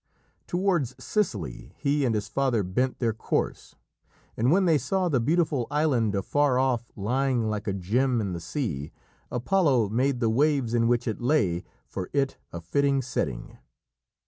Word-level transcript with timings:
Towards 0.47 0.95
Sicily 0.97 1.73
he 1.77 2.05
and 2.05 2.15
his 2.15 2.27
father 2.27 2.63
bent 2.63 2.97
their 2.97 3.13
course, 3.13 3.75
and 4.35 4.51
when 4.51 4.65
they 4.65 4.79
saw 4.79 5.09
the 5.09 5.19
beautiful 5.19 5.67
island 5.69 6.15
afar 6.15 6.57
off 6.57 6.91
lying 6.95 7.51
like 7.51 7.67
a 7.67 7.73
gem 7.73 8.19
in 8.19 8.33
the 8.33 8.39
sea, 8.39 8.91
Apollo 9.29 9.89
made 9.89 10.19
the 10.19 10.27
waves 10.31 10.73
in 10.73 10.87
which 10.87 11.07
it 11.07 11.21
lay, 11.21 11.63
for 11.85 12.09
it 12.13 12.37
a 12.51 12.61
fitting 12.61 13.03
setting. 13.03 13.59